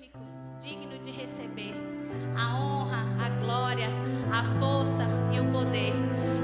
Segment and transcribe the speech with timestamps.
[0.00, 0.18] único,
[0.58, 1.74] digno de receber
[2.34, 3.88] a honra, a glória,
[4.32, 5.92] a força e o poder.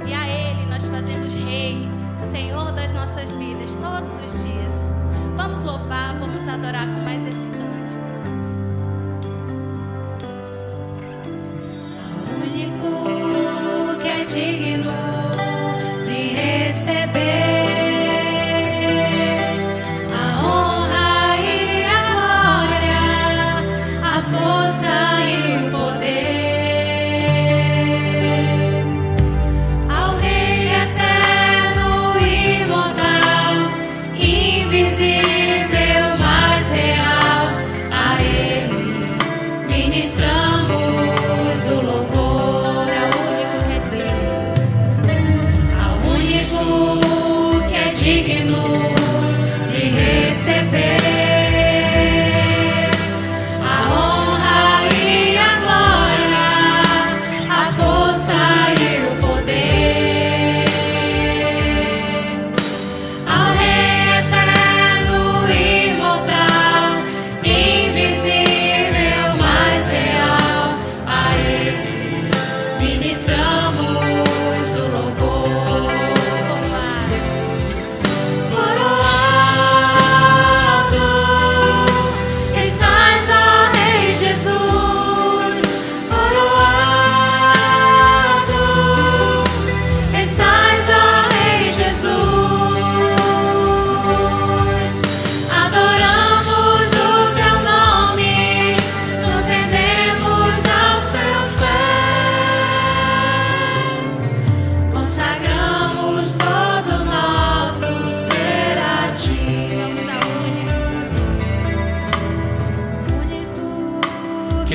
[0.06, 1.88] E a Ele nós fazemos Rei,
[2.18, 4.90] Senhor das nossas vidas todos os dias.
[5.36, 7.65] Vamos louvar, vamos adorar com mais esse canto.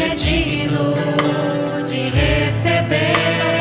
[0.04, 0.96] É digno
[1.86, 3.61] de receber.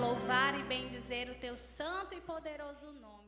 [0.00, 3.19] louvar e bendizer o teu santo e poderoso nome.